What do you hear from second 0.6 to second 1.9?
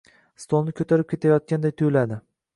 ko‘tarib ketayotganday